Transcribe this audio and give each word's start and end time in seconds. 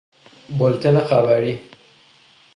بولتن 0.57 0.99
خبری 0.99 1.59